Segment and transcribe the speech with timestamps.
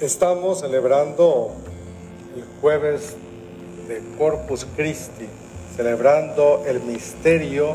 [0.00, 1.50] Estamos celebrando
[2.36, 3.16] el jueves
[3.88, 5.26] de Corpus Christi,
[5.74, 7.74] celebrando el misterio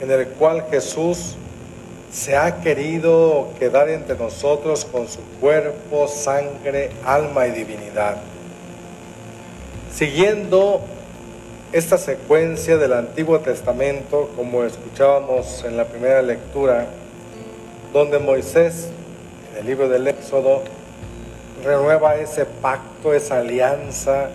[0.00, 1.34] en el cual Jesús
[2.10, 8.16] se ha querido quedar entre nosotros con su cuerpo, sangre, alma y divinidad.
[9.94, 10.80] Siguiendo
[11.72, 16.86] esta secuencia del Antiguo Testamento, como escuchábamos en la primera lectura,
[17.92, 18.88] donde Moisés,
[19.52, 20.62] en el libro del Éxodo,
[21.62, 24.28] renueva ese pacto, esa alianza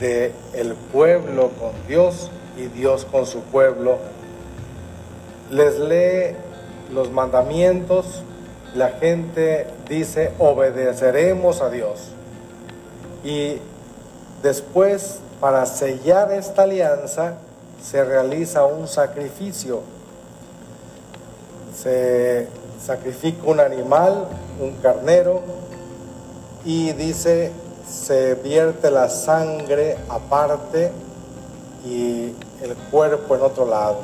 [0.00, 3.98] de el pueblo con Dios y Dios con su pueblo.
[5.50, 6.36] Les lee
[6.92, 8.22] los mandamientos,
[8.74, 12.08] la gente dice obedeceremos a Dios.
[13.24, 13.58] Y
[14.42, 17.34] después, para sellar esta alianza,
[17.82, 19.82] se realiza un sacrificio.
[21.76, 22.48] Se
[22.84, 24.26] sacrifica un animal,
[24.60, 25.40] un carnero,
[26.64, 27.52] y dice,
[27.88, 30.92] se vierte la sangre aparte
[31.84, 33.98] y el cuerpo en otro lado.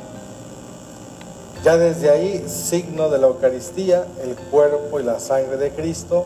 [1.63, 6.25] Ya desde ahí, signo de la Eucaristía, el cuerpo y la sangre de Cristo,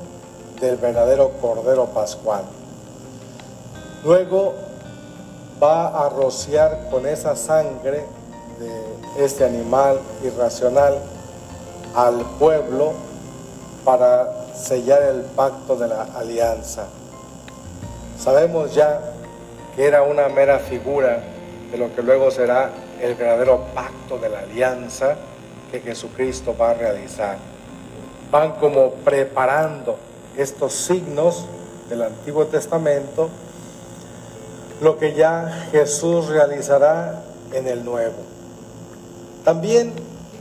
[0.59, 2.43] del verdadero Cordero Pascual.
[4.03, 4.53] Luego
[5.61, 8.05] va a rociar con esa sangre
[8.59, 10.97] de este animal irracional
[11.95, 12.93] al pueblo
[13.85, 16.85] para sellar el pacto de la alianza.
[18.19, 18.99] Sabemos ya
[19.75, 21.23] que era una mera figura
[21.71, 25.15] de lo que luego será el verdadero pacto de la alianza
[25.71, 27.37] que Jesucristo va a realizar.
[28.31, 29.97] Van como preparando
[30.37, 31.45] estos signos
[31.89, 33.29] del Antiguo Testamento,
[34.81, 37.23] lo que ya Jesús realizará
[37.53, 38.17] en el Nuevo.
[39.43, 39.93] También,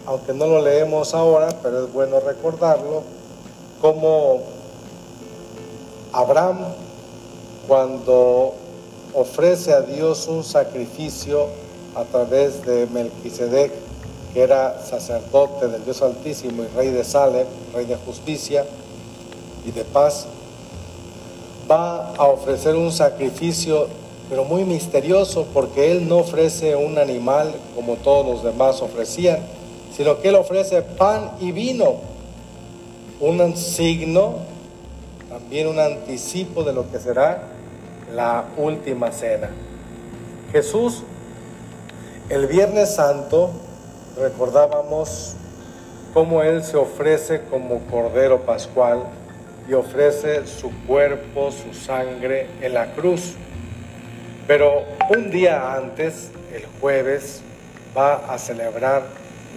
[0.07, 3.03] aunque no lo leemos ahora, pero es bueno recordarlo,
[3.83, 4.41] como
[6.13, 6.59] Abraham
[7.67, 8.55] cuando
[9.13, 11.49] ofrece a Dios un sacrificio
[11.97, 13.73] a través de Melquisedec,
[14.33, 18.65] que era sacerdote del Dios Altísimo y rey de Salem, rey de justicia
[19.67, 20.27] y de paz,
[21.69, 23.89] va a ofrecer un sacrificio,
[24.31, 29.41] pero muy misterioso, porque él no ofrece un animal como todos los demás ofrecían,
[29.95, 32.12] sino que él ofrece pan y vino
[33.23, 34.35] un signo,
[35.29, 37.45] también un anticipo de lo que será
[38.13, 39.49] la última cena.
[40.51, 41.05] Jesús,
[42.29, 43.51] el Viernes Santo,
[44.19, 45.35] recordábamos
[46.13, 49.05] cómo Él se ofrece como Cordero Pascual
[49.69, 53.35] y ofrece su cuerpo, su sangre en la cruz.
[54.49, 54.83] Pero
[55.17, 57.41] un día antes, el jueves,
[57.97, 59.05] va a celebrar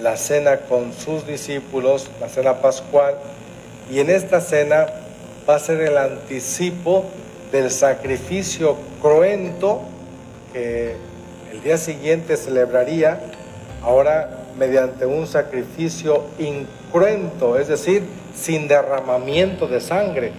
[0.04, 3.16] la cena con sus discípulos, la cena pascual,
[3.90, 4.88] y en esta cena
[5.48, 7.06] va a ser el anticipo
[7.52, 9.82] del sacrificio cruento
[10.52, 10.96] que
[11.52, 13.20] el día siguiente celebraría,
[13.84, 18.04] ahora mediante un sacrificio incruento, es decir,
[18.36, 20.32] sin derramamiento de sangre.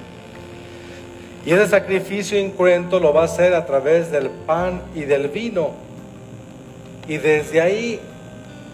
[1.45, 5.71] Y ese sacrificio incruento lo va a hacer a través del pan y del vino.
[7.07, 8.01] Y desde ahí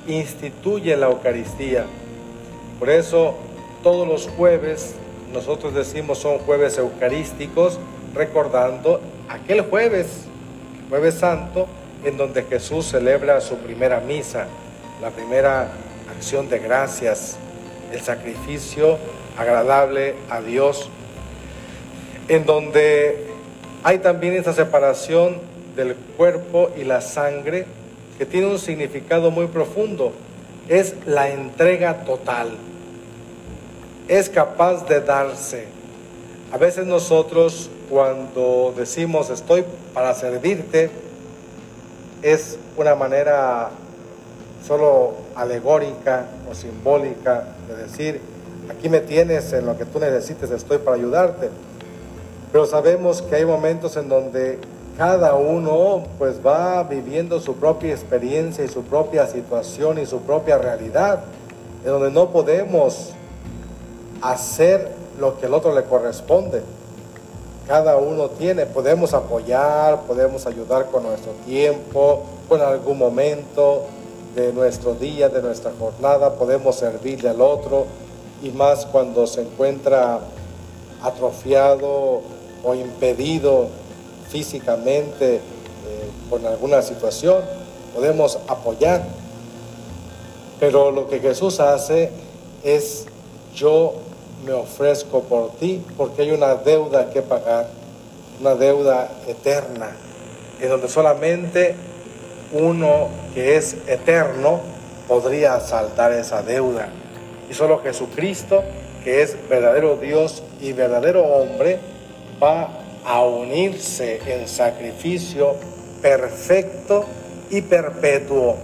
[0.07, 1.85] instituye la Eucaristía.
[2.79, 3.37] Por eso
[3.83, 4.95] todos los jueves,
[5.33, 7.79] nosotros decimos son jueves eucarísticos,
[8.15, 10.07] recordando aquel jueves,
[10.89, 11.67] jueves santo,
[12.05, 14.47] en donde Jesús celebra su primera misa,
[15.01, 15.73] la primera
[16.15, 17.37] acción de gracias,
[17.93, 18.99] el sacrificio
[19.37, 20.89] agradable a Dios,
[22.29, 23.27] en donde
[23.83, 25.39] hay también esa separación
[25.77, 27.67] del cuerpo y la sangre
[28.19, 30.13] que tiene un significado muy profundo,
[30.69, 32.57] es la entrega total
[34.09, 35.67] es capaz de darse.
[36.53, 40.91] A veces nosotros cuando decimos estoy para servirte,
[42.23, 43.71] es una manera
[44.67, 48.21] solo alegórica o simbólica de decir,
[48.71, 51.51] aquí me tienes en lo que tú necesites, estoy para ayudarte.
[52.51, 54.59] Pero sabemos que hay momentos en donde
[54.97, 60.59] cada uno pues va viviendo su propia experiencia y su propia situación y su propia
[60.59, 61.25] realidad,
[61.85, 63.13] en donde no podemos
[64.23, 66.63] hacer lo que al otro le corresponde.
[67.67, 73.85] Cada uno tiene, podemos apoyar, podemos ayudar con nuestro tiempo, con algún momento
[74.35, 77.87] de nuestro día, de nuestra jornada, podemos servirle al otro
[78.43, 80.21] y más cuando se encuentra
[81.03, 82.23] atrofiado
[82.65, 83.69] o impedido
[84.29, 85.41] físicamente eh,
[86.31, 87.43] con alguna situación,
[87.95, 89.05] podemos apoyar.
[90.59, 92.11] Pero lo que Jesús hace
[92.63, 93.07] es
[93.55, 93.95] yo
[94.45, 97.69] me ofrezco por ti, porque hay una deuda que pagar,
[98.41, 99.91] una deuda eterna,
[100.61, 101.75] en donde solamente
[102.53, 104.61] uno que es eterno
[105.09, 106.89] podría saldar esa deuda.
[107.51, 108.63] Y solo Jesucristo,
[109.05, 111.79] que es verdadero Dios y verdadero hombre,
[112.43, 112.71] va
[113.05, 115.57] a unirse en sacrificio
[116.01, 117.05] perfecto
[117.51, 118.57] y perpetuo.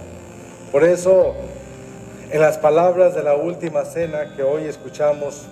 [0.71, 1.33] Por eso,
[2.31, 5.43] en las palabras de la última cena que hoy escuchamos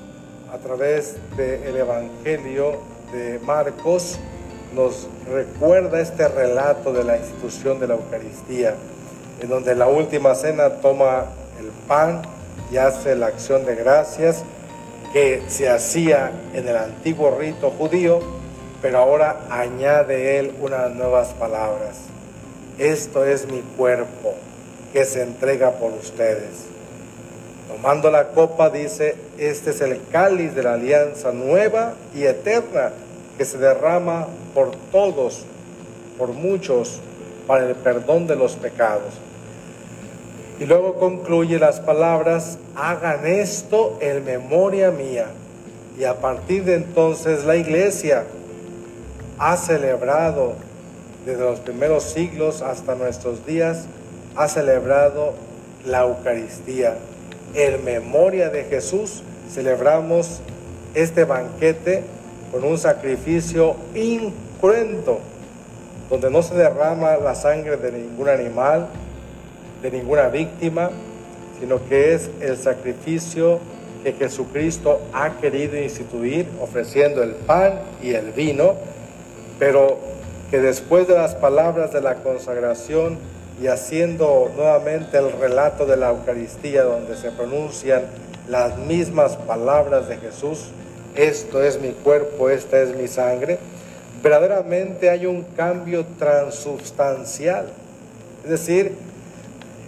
[0.52, 2.80] a través del Evangelio
[3.12, 4.18] de Marcos,
[4.74, 8.76] nos recuerda este relato de la institución de la Eucaristía,
[9.42, 11.26] en donde la última cena toma
[11.60, 12.22] el pan
[12.72, 14.44] y hace la acción de gracias
[15.14, 18.20] que se hacía en el antiguo rito judío,
[18.82, 21.98] pero ahora añade él unas nuevas palabras.
[22.78, 24.36] Esto es mi cuerpo
[24.94, 26.77] que se entrega por ustedes.
[27.68, 32.92] Tomando la copa dice, este es el cáliz de la alianza nueva y eterna
[33.38, 35.46] que se derrama por todos,
[36.18, 37.00] por muchos,
[37.46, 39.14] para el perdón de los pecados.
[40.60, 45.28] Y luego concluye las palabras, hagan esto en memoria mía.
[46.00, 48.24] Y a partir de entonces la iglesia
[49.38, 50.54] ha celebrado,
[51.26, 53.86] desde los primeros siglos hasta nuestros días,
[54.36, 55.34] ha celebrado
[55.86, 56.98] la Eucaristía.
[57.54, 60.42] En memoria de Jesús celebramos
[60.94, 62.04] este banquete
[62.52, 65.20] con un sacrificio incruento,
[66.10, 68.88] donde no se derrama la sangre de ningún animal,
[69.82, 70.90] de ninguna víctima,
[71.60, 73.60] sino que es el sacrificio
[74.04, 78.76] que Jesucristo ha querido instituir ofreciendo el pan y el vino,
[79.60, 79.98] pero
[80.50, 83.18] que después de las palabras de la consagración
[83.62, 88.04] y haciendo nuevamente el relato de la Eucaristía donde se pronuncian
[88.48, 90.70] las mismas palabras de Jesús,
[91.16, 93.58] esto es mi cuerpo, esta es mi sangre,
[94.22, 97.66] verdaderamente hay un cambio transubstancial.
[98.44, 98.96] Es decir,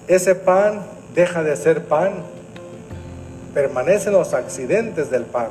[0.08, 0.82] ese pan
[1.14, 2.14] deja de ser pan,
[3.54, 5.50] permanecen los accidentes del pan,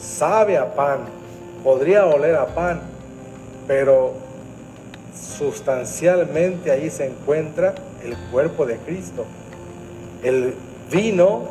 [0.00, 1.00] sabe a pan,
[1.62, 2.80] podría oler a pan,
[3.68, 4.14] pero
[5.14, 7.74] sustancialmente ahí se encuentra
[8.04, 9.24] el cuerpo de Cristo.
[10.22, 10.54] El
[10.90, 11.48] vino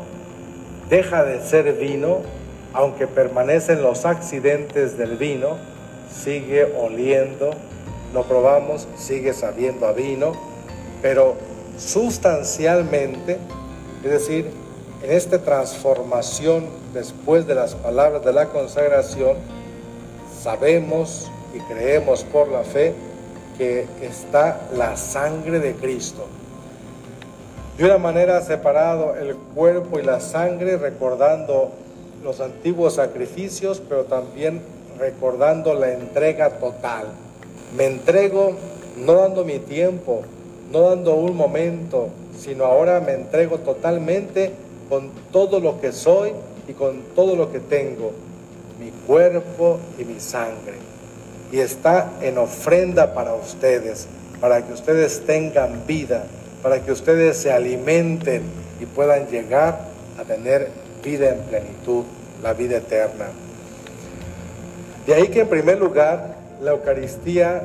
[0.89, 2.19] deja de ser vino
[2.73, 5.57] aunque permanecen los accidentes del vino,
[6.23, 7.51] sigue oliendo,
[8.13, 10.33] lo probamos, sigue sabiendo a vino,
[11.01, 11.35] pero
[11.77, 13.37] sustancialmente,
[14.03, 14.51] es decir,
[15.03, 19.35] en esta transformación después de las palabras de la consagración,
[20.41, 22.93] sabemos y creemos por la fe
[23.61, 26.25] que está la sangre de Cristo.
[27.77, 31.69] De una manera separado el cuerpo y la sangre, recordando
[32.23, 34.63] los antiguos sacrificios, pero también
[34.97, 37.05] recordando la entrega total.
[37.77, 38.55] Me entrego
[38.97, 40.23] no dando mi tiempo,
[40.71, 44.53] no dando un momento, sino ahora me entrego totalmente
[44.89, 46.31] con todo lo que soy
[46.67, 48.11] y con todo lo que tengo,
[48.79, 50.90] mi cuerpo y mi sangre.
[51.51, 54.07] Y está en ofrenda para ustedes,
[54.39, 56.23] para que ustedes tengan vida,
[56.63, 58.43] para que ustedes se alimenten
[58.79, 59.79] y puedan llegar
[60.19, 60.69] a tener
[61.03, 62.05] vida en plenitud,
[62.41, 63.27] la vida eterna.
[65.05, 67.63] De ahí que en primer lugar la Eucaristía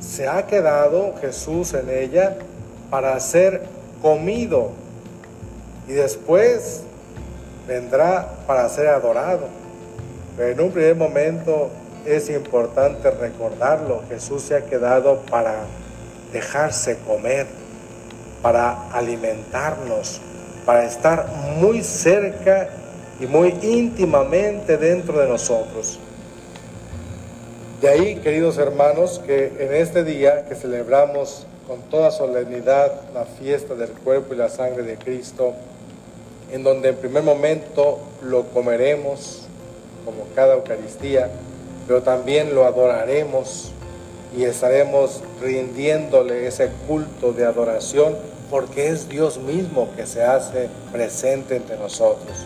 [0.00, 2.36] se ha quedado Jesús en ella
[2.90, 3.62] para ser
[4.00, 4.70] comido
[5.88, 6.82] y después
[7.66, 9.48] vendrá para ser adorado.
[10.36, 11.70] Pero en un primer momento
[12.08, 15.64] es importante recordarlo, Jesús se ha quedado para
[16.32, 17.46] dejarse comer,
[18.42, 20.20] para alimentarnos,
[20.64, 22.68] para estar muy cerca
[23.20, 25.98] y muy íntimamente dentro de nosotros.
[27.80, 33.74] De ahí, queridos hermanos, que en este día que celebramos con toda solemnidad la fiesta
[33.74, 35.52] del cuerpo y la sangre de Cristo,
[36.50, 39.42] en donde en primer momento lo comeremos
[40.04, 41.30] como cada Eucaristía,
[41.88, 43.70] pero también lo adoraremos
[44.36, 48.14] y estaremos rindiéndole ese culto de adoración
[48.50, 52.36] porque es Dios mismo que se hace presente entre nosotros.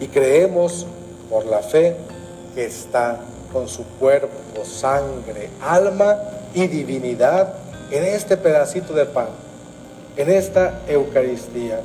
[0.00, 0.86] Y creemos
[1.28, 1.96] por la fe
[2.54, 3.20] que está
[3.52, 6.16] con su cuerpo, sangre, alma
[6.54, 7.54] y divinidad
[7.90, 9.28] en este pedacito de pan,
[10.16, 11.80] en esta Eucaristía.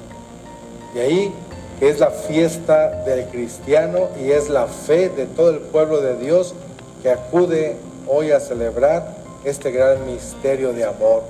[0.96, 1.34] Y ahí
[1.82, 6.56] es la fiesta del cristiano y es la fe de todo el pueblo de Dios
[7.04, 7.76] que acude
[8.08, 11.24] hoy a celebrar este gran misterio de amor,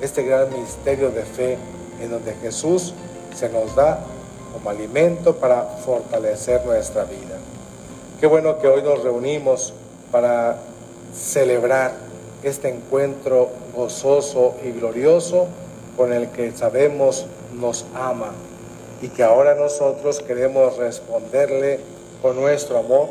[0.00, 1.58] este gran misterio de fe
[2.00, 2.94] en donde Jesús
[3.34, 4.00] se nos da
[4.54, 7.36] como alimento para fortalecer nuestra vida.
[8.18, 9.74] Qué bueno que hoy nos reunimos
[10.10, 10.56] para
[11.14, 11.92] celebrar
[12.42, 15.46] este encuentro gozoso y glorioso
[15.94, 18.30] con el que sabemos nos ama
[19.02, 21.80] y que ahora nosotros queremos responderle
[22.22, 23.08] con nuestro amor,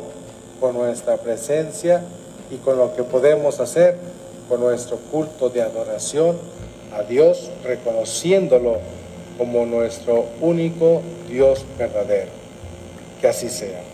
[0.62, 2.04] con nuestra presencia
[2.48, 3.96] y con lo que podemos hacer
[4.48, 6.38] con nuestro culto de adoración
[6.94, 8.78] a Dios, reconociéndolo
[9.36, 12.30] como nuestro único Dios verdadero.
[13.20, 13.91] Que así sea.